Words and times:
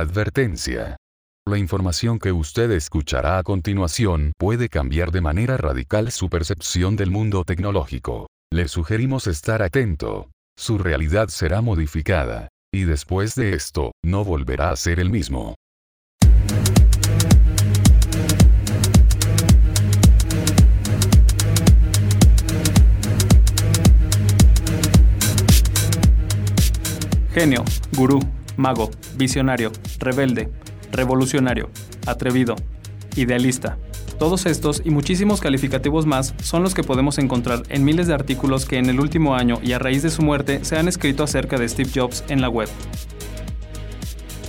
Advertencia. 0.00 0.96
La 1.46 1.58
información 1.58 2.18
que 2.18 2.32
usted 2.32 2.70
escuchará 2.70 3.36
a 3.36 3.42
continuación 3.42 4.32
puede 4.38 4.70
cambiar 4.70 5.10
de 5.10 5.20
manera 5.20 5.58
radical 5.58 6.10
su 6.10 6.30
percepción 6.30 6.96
del 6.96 7.10
mundo 7.10 7.44
tecnológico. 7.44 8.26
Le 8.50 8.68
sugerimos 8.68 9.26
estar 9.26 9.60
atento. 9.60 10.30
Su 10.56 10.78
realidad 10.78 11.28
será 11.28 11.60
modificada. 11.60 12.48
Y 12.72 12.84
después 12.84 13.34
de 13.34 13.52
esto, 13.52 13.92
no 14.02 14.24
volverá 14.24 14.70
a 14.70 14.76
ser 14.76 15.00
el 15.00 15.10
mismo. 15.10 15.54
Genio, 27.34 27.64
gurú, 27.92 28.18
mago, 28.60 28.90
visionario, 29.16 29.72
rebelde, 29.98 30.48
revolucionario, 30.92 31.70
atrevido, 32.06 32.56
idealista. 33.16 33.78
Todos 34.18 34.44
estos 34.44 34.82
y 34.84 34.90
muchísimos 34.90 35.40
calificativos 35.40 36.04
más 36.04 36.34
son 36.42 36.62
los 36.62 36.74
que 36.74 36.84
podemos 36.84 37.16
encontrar 37.18 37.62
en 37.70 37.84
miles 37.84 38.06
de 38.06 38.14
artículos 38.14 38.66
que 38.66 38.76
en 38.76 38.90
el 38.90 39.00
último 39.00 39.34
año 39.34 39.58
y 39.62 39.72
a 39.72 39.78
raíz 39.78 40.02
de 40.02 40.10
su 40.10 40.22
muerte 40.22 40.62
se 40.62 40.76
han 40.76 40.88
escrito 40.88 41.24
acerca 41.24 41.56
de 41.56 41.68
Steve 41.68 41.90
Jobs 41.94 42.22
en 42.28 42.42
la 42.42 42.50
web. 42.50 42.68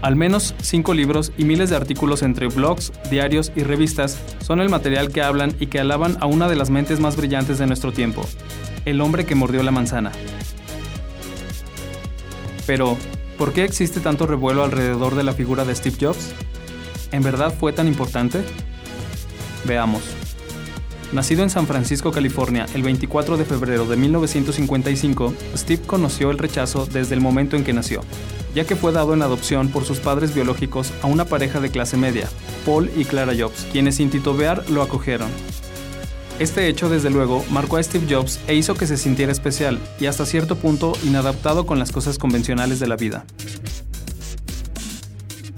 Al 0.00 0.16
menos 0.16 0.54
cinco 0.62 0.94
libros 0.94 1.32
y 1.36 1.44
miles 1.44 1.70
de 1.70 1.76
artículos 1.76 2.22
entre 2.22 2.46
blogs, 2.46 2.92
diarios 3.10 3.52
y 3.56 3.62
revistas 3.62 4.18
son 4.40 4.60
el 4.60 4.70
material 4.70 5.10
que 5.10 5.22
hablan 5.22 5.54
y 5.58 5.66
que 5.66 5.80
alaban 5.80 6.16
a 6.20 6.26
una 6.26 6.48
de 6.48 6.56
las 6.56 6.70
mentes 6.70 7.00
más 7.00 7.16
brillantes 7.16 7.58
de 7.58 7.66
nuestro 7.66 7.92
tiempo, 7.92 8.24
el 8.84 9.00
hombre 9.00 9.26
que 9.26 9.34
mordió 9.34 9.62
la 9.62 9.72
manzana. 9.72 10.12
Pero, 12.64 12.96
¿por 13.38 13.52
qué 13.52 13.64
existe 13.64 14.00
tanto 14.00 14.26
revuelo 14.26 14.64
alrededor 14.64 15.14
de 15.14 15.22
la 15.22 15.32
figura 15.32 15.64
de 15.64 15.74
Steve 15.74 15.96
Jobs? 15.98 16.32
¿En 17.12 17.22
verdad 17.22 17.54
fue 17.58 17.72
tan 17.72 17.86
importante? 17.86 18.42
Veamos. 19.64 20.02
Nacido 21.12 21.42
en 21.42 21.48
San 21.48 21.66
Francisco, 21.66 22.12
California, 22.12 22.66
el 22.74 22.82
24 22.82 23.38
de 23.38 23.46
febrero 23.46 23.86
de 23.86 23.96
1955, 23.96 25.32
Steve 25.56 25.82
conoció 25.86 26.30
el 26.30 26.36
rechazo 26.36 26.84
desde 26.84 27.14
el 27.14 27.22
momento 27.22 27.56
en 27.56 27.64
que 27.64 27.72
nació, 27.72 28.02
ya 28.54 28.64
que 28.64 28.76
fue 28.76 28.92
dado 28.92 29.14
en 29.14 29.22
adopción 29.22 29.68
por 29.68 29.84
sus 29.84 30.00
padres 30.00 30.34
biológicos 30.34 30.92
a 31.00 31.06
una 31.06 31.24
pareja 31.24 31.60
de 31.60 31.70
clase 31.70 31.96
media, 31.96 32.28
Paul 32.66 32.90
y 32.94 33.06
Clara 33.06 33.32
Jobs, 33.38 33.66
quienes 33.72 33.94
sin 33.94 34.10
titubear 34.10 34.68
lo 34.68 34.82
acogieron. 34.82 35.30
Este 36.38 36.68
hecho, 36.68 36.88
desde 36.88 37.10
luego, 37.10 37.44
marcó 37.50 37.78
a 37.78 37.82
Steve 37.82 38.06
Jobs 38.08 38.38
e 38.46 38.54
hizo 38.54 38.74
que 38.74 38.86
se 38.86 38.96
sintiera 38.96 39.32
especial 39.32 39.80
y 39.98 40.06
hasta 40.06 40.24
cierto 40.24 40.56
punto 40.56 40.92
inadaptado 41.02 41.66
con 41.66 41.80
las 41.80 41.90
cosas 41.90 42.16
convencionales 42.16 42.78
de 42.78 42.86
la 42.86 42.94
vida. 42.94 43.24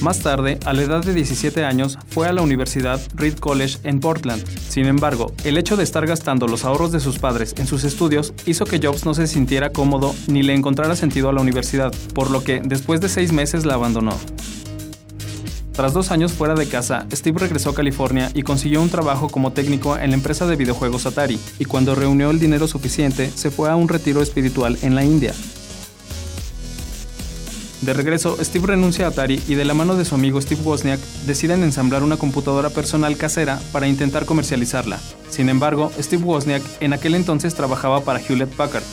Más 0.00 0.18
tarde, 0.18 0.58
a 0.66 0.72
la 0.72 0.82
edad 0.82 1.04
de 1.04 1.14
17 1.14 1.64
años, 1.64 1.96
fue 2.08 2.26
a 2.26 2.32
la 2.32 2.42
Universidad 2.42 3.00
Reed 3.14 3.38
College 3.38 3.78
en 3.84 4.00
Portland. 4.00 4.44
Sin 4.68 4.86
embargo, 4.86 5.32
el 5.44 5.56
hecho 5.56 5.76
de 5.76 5.84
estar 5.84 6.06
gastando 6.06 6.48
los 6.48 6.64
ahorros 6.64 6.90
de 6.90 6.98
sus 6.98 7.18
padres 7.20 7.54
en 7.56 7.68
sus 7.68 7.84
estudios 7.84 8.34
hizo 8.44 8.64
que 8.64 8.80
Jobs 8.82 9.06
no 9.06 9.14
se 9.14 9.28
sintiera 9.28 9.70
cómodo 9.70 10.14
ni 10.26 10.42
le 10.42 10.54
encontrara 10.54 10.96
sentido 10.96 11.28
a 11.28 11.32
la 11.32 11.40
universidad, 11.40 11.94
por 12.14 12.30
lo 12.30 12.42
que 12.42 12.60
después 12.62 13.00
de 13.00 13.08
seis 13.08 13.32
meses 13.32 13.64
la 13.64 13.74
abandonó. 13.74 14.18
Tras 15.74 15.92
dos 15.92 16.12
años 16.12 16.32
fuera 16.32 16.54
de 16.54 16.68
casa, 16.68 17.04
Steve 17.12 17.40
regresó 17.40 17.70
a 17.70 17.74
California 17.74 18.30
y 18.32 18.42
consiguió 18.42 18.80
un 18.80 18.90
trabajo 18.90 19.28
como 19.28 19.52
técnico 19.52 19.98
en 19.98 20.10
la 20.10 20.16
empresa 20.16 20.46
de 20.46 20.54
videojuegos 20.54 21.04
Atari, 21.04 21.36
y 21.58 21.64
cuando 21.64 21.96
reunió 21.96 22.30
el 22.30 22.38
dinero 22.38 22.68
suficiente, 22.68 23.28
se 23.34 23.50
fue 23.50 23.68
a 23.68 23.74
un 23.74 23.88
retiro 23.88 24.22
espiritual 24.22 24.78
en 24.82 24.94
la 24.94 25.04
India. 25.04 25.34
De 27.80 27.92
regreso, 27.92 28.38
Steve 28.40 28.68
renuncia 28.68 29.06
a 29.06 29.08
Atari 29.08 29.42
y 29.48 29.56
de 29.56 29.64
la 29.64 29.74
mano 29.74 29.96
de 29.96 30.04
su 30.04 30.14
amigo 30.14 30.40
Steve 30.40 30.62
Wozniak 30.62 31.00
deciden 31.26 31.64
ensamblar 31.64 32.04
una 32.04 32.16
computadora 32.16 32.70
personal 32.70 33.16
casera 33.16 33.60
para 33.72 33.88
intentar 33.88 34.26
comercializarla. 34.26 35.00
Sin 35.28 35.48
embargo, 35.48 35.90
Steve 36.00 36.22
Wozniak 36.22 36.62
en 36.80 36.92
aquel 36.92 37.16
entonces 37.16 37.54
trabajaba 37.56 38.02
para 38.02 38.20
Hewlett 38.20 38.54
Packard, 38.54 38.84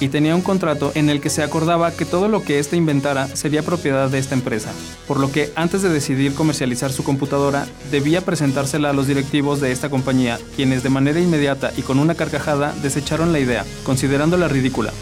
y 0.00 0.08
tenía 0.08 0.34
un 0.34 0.40
contrato 0.40 0.90
en 0.94 1.10
el 1.10 1.20
que 1.20 1.30
se 1.30 1.42
acordaba 1.42 1.92
que 1.92 2.04
todo 2.04 2.28
lo 2.28 2.42
que 2.42 2.58
éste 2.58 2.76
inventara 2.76 3.28
sería 3.36 3.62
propiedad 3.62 4.08
de 4.08 4.18
esta 4.18 4.34
empresa, 4.34 4.72
por 5.06 5.20
lo 5.20 5.30
que 5.30 5.52
antes 5.54 5.82
de 5.82 5.90
decidir 5.90 6.34
comercializar 6.34 6.90
su 6.90 7.04
computadora, 7.04 7.66
debía 7.90 8.22
presentársela 8.22 8.90
a 8.90 8.92
los 8.92 9.06
directivos 9.06 9.60
de 9.60 9.72
esta 9.72 9.90
compañía, 9.90 10.38
quienes 10.56 10.82
de 10.82 10.88
manera 10.88 11.20
inmediata 11.20 11.72
y 11.76 11.82
con 11.82 11.98
una 11.98 12.14
carcajada 12.14 12.74
desecharon 12.82 13.32
la 13.32 13.40
idea, 13.40 13.64
considerándola 13.84 14.48
ridícula. 14.48 14.92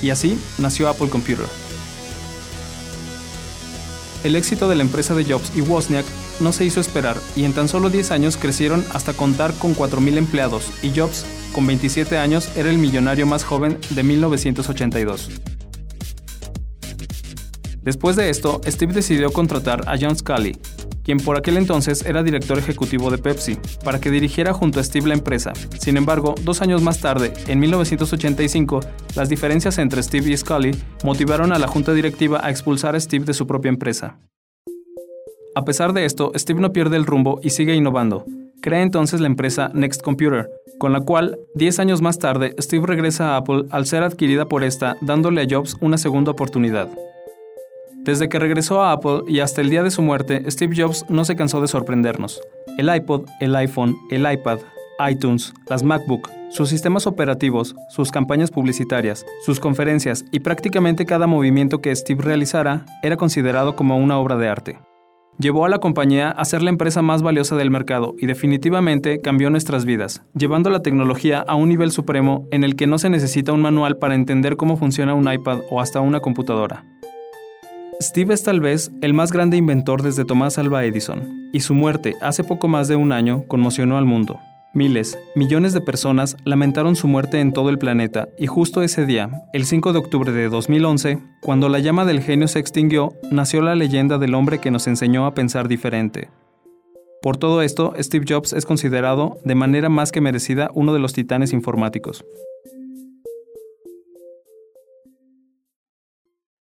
Y 0.00 0.10
así 0.10 0.38
nació 0.58 0.88
Apple 0.88 1.08
Computer. 1.08 1.46
El 4.24 4.36
éxito 4.36 4.68
de 4.68 4.76
la 4.76 4.82
empresa 4.82 5.14
de 5.14 5.24
Jobs 5.24 5.50
y 5.56 5.62
Wozniak 5.62 6.06
no 6.38 6.52
se 6.52 6.64
hizo 6.64 6.80
esperar 6.80 7.16
y 7.34 7.44
en 7.44 7.52
tan 7.52 7.68
solo 7.68 7.90
10 7.90 8.12
años 8.12 8.36
crecieron 8.36 8.84
hasta 8.92 9.14
contar 9.14 9.52
con 9.54 9.74
4.000 9.74 10.16
empleados 10.16 10.70
y 10.82 10.96
Jobs 10.96 11.24
con 11.52 11.66
27 11.66 12.18
años, 12.18 12.56
era 12.56 12.70
el 12.70 12.78
millonario 12.78 13.26
más 13.26 13.44
joven 13.44 13.78
de 13.90 14.02
1982. 14.02 15.30
Después 17.82 18.16
de 18.16 18.30
esto, 18.30 18.60
Steve 18.66 18.92
decidió 18.92 19.32
contratar 19.32 19.82
a 19.88 19.96
John 20.00 20.16
Scully, 20.16 20.56
quien 21.02 21.18
por 21.18 21.36
aquel 21.36 21.56
entonces 21.56 22.04
era 22.06 22.22
director 22.22 22.58
ejecutivo 22.58 23.10
de 23.10 23.18
Pepsi, 23.18 23.58
para 23.84 24.00
que 24.00 24.10
dirigiera 24.10 24.52
junto 24.52 24.78
a 24.78 24.84
Steve 24.84 25.08
la 25.08 25.14
empresa. 25.14 25.52
Sin 25.78 25.96
embargo, 25.96 26.34
dos 26.42 26.62
años 26.62 26.80
más 26.80 27.00
tarde, 27.00 27.32
en 27.48 27.58
1985, 27.58 28.80
las 29.16 29.28
diferencias 29.28 29.78
entre 29.78 30.02
Steve 30.02 30.30
y 30.30 30.36
Scully 30.36 30.76
motivaron 31.04 31.52
a 31.52 31.58
la 31.58 31.66
junta 31.66 31.92
directiva 31.92 32.40
a 32.42 32.50
expulsar 32.50 32.94
a 32.94 33.00
Steve 33.00 33.24
de 33.24 33.34
su 33.34 33.46
propia 33.46 33.68
empresa. 33.68 34.18
A 35.54 35.64
pesar 35.64 35.92
de 35.92 36.04
esto, 36.04 36.32
Steve 36.36 36.60
no 36.60 36.72
pierde 36.72 36.96
el 36.96 37.04
rumbo 37.04 37.40
y 37.42 37.50
sigue 37.50 37.74
innovando. 37.74 38.24
Crea 38.62 38.82
entonces 38.82 39.20
la 39.20 39.26
empresa 39.26 39.72
Next 39.74 40.02
Computer, 40.02 40.48
con 40.78 40.92
la 40.92 41.00
cual, 41.00 41.36
10 41.56 41.80
años 41.80 42.00
más 42.00 42.20
tarde, 42.20 42.54
Steve 42.60 42.86
regresa 42.86 43.34
a 43.34 43.38
Apple 43.38 43.64
al 43.70 43.86
ser 43.86 44.04
adquirida 44.04 44.46
por 44.46 44.62
esta, 44.62 44.96
dándole 45.00 45.42
a 45.42 45.46
Jobs 45.50 45.76
una 45.80 45.98
segunda 45.98 46.30
oportunidad. 46.30 46.88
Desde 48.04 48.28
que 48.28 48.38
regresó 48.38 48.80
a 48.80 48.92
Apple 48.92 49.22
y 49.26 49.40
hasta 49.40 49.62
el 49.62 49.68
día 49.68 49.82
de 49.82 49.90
su 49.90 50.00
muerte, 50.00 50.48
Steve 50.48 50.76
Jobs 50.80 51.04
no 51.08 51.24
se 51.24 51.34
cansó 51.34 51.60
de 51.60 51.66
sorprendernos. 51.66 52.40
El 52.78 52.94
iPod, 52.94 53.26
el 53.40 53.56
iPhone, 53.56 53.96
el 54.12 54.32
iPad, 54.32 54.60
iTunes, 55.10 55.52
las 55.68 55.82
MacBook, 55.82 56.30
sus 56.50 56.68
sistemas 56.68 57.08
operativos, 57.08 57.74
sus 57.88 58.12
campañas 58.12 58.52
publicitarias, 58.52 59.26
sus 59.44 59.58
conferencias 59.58 60.24
y 60.30 60.38
prácticamente 60.38 61.04
cada 61.04 61.26
movimiento 61.26 61.80
que 61.80 61.94
Steve 61.96 62.22
realizara 62.22 62.86
era 63.02 63.16
considerado 63.16 63.74
como 63.74 63.96
una 63.96 64.18
obra 64.18 64.36
de 64.36 64.48
arte 64.48 64.91
llevó 65.38 65.64
a 65.64 65.68
la 65.68 65.78
compañía 65.78 66.30
a 66.30 66.44
ser 66.44 66.62
la 66.62 66.70
empresa 66.70 67.02
más 67.02 67.22
valiosa 67.22 67.56
del 67.56 67.70
mercado 67.70 68.14
y 68.18 68.26
definitivamente 68.26 69.20
cambió 69.20 69.50
nuestras 69.50 69.84
vidas, 69.84 70.22
llevando 70.34 70.70
la 70.70 70.82
tecnología 70.82 71.40
a 71.40 71.54
un 71.54 71.68
nivel 71.68 71.90
supremo 71.90 72.46
en 72.50 72.64
el 72.64 72.76
que 72.76 72.86
no 72.86 72.98
se 72.98 73.10
necesita 73.10 73.52
un 73.52 73.62
manual 73.62 73.98
para 73.98 74.14
entender 74.14 74.56
cómo 74.56 74.76
funciona 74.76 75.14
un 75.14 75.32
iPad 75.32 75.60
o 75.70 75.80
hasta 75.80 76.00
una 76.00 76.20
computadora. 76.20 76.84
Steve 78.00 78.34
es 78.34 78.42
tal 78.42 78.60
vez 78.60 78.90
el 79.00 79.14
más 79.14 79.30
grande 79.30 79.56
inventor 79.56 80.02
desde 80.02 80.24
Tomás 80.24 80.58
Alva 80.58 80.84
Edison, 80.84 81.50
y 81.52 81.60
su 81.60 81.74
muerte 81.74 82.14
hace 82.20 82.42
poco 82.42 82.66
más 82.66 82.88
de 82.88 82.96
un 82.96 83.12
año 83.12 83.44
conmocionó 83.46 83.96
al 83.96 84.06
mundo. 84.06 84.40
Miles, 84.74 85.18
millones 85.34 85.74
de 85.74 85.82
personas 85.82 86.38
lamentaron 86.44 86.96
su 86.96 87.06
muerte 87.06 87.40
en 87.40 87.52
todo 87.52 87.68
el 87.68 87.76
planeta 87.76 88.30
y 88.38 88.46
justo 88.46 88.82
ese 88.82 89.04
día, 89.04 89.42
el 89.52 89.66
5 89.66 89.92
de 89.92 89.98
octubre 89.98 90.32
de 90.32 90.48
2011, 90.48 91.18
cuando 91.42 91.68
la 91.68 91.78
llama 91.78 92.06
del 92.06 92.22
genio 92.22 92.48
se 92.48 92.58
extinguió, 92.58 93.12
nació 93.30 93.60
la 93.60 93.74
leyenda 93.74 94.16
del 94.16 94.34
hombre 94.34 94.60
que 94.60 94.70
nos 94.70 94.86
enseñó 94.86 95.26
a 95.26 95.34
pensar 95.34 95.68
diferente. 95.68 96.30
Por 97.20 97.36
todo 97.36 97.60
esto, 97.60 97.92
Steve 97.98 98.24
Jobs 98.26 98.54
es 98.54 98.64
considerado, 98.64 99.36
de 99.44 99.54
manera 99.54 99.90
más 99.90 100.10
que 100.10 100.22
merecida, 100.22 100.70
uno 100.72 100.94
de 100.94 101.00
los 101.00 101.12
titanes 101.12 101.52
informáticos. 101.52 102.24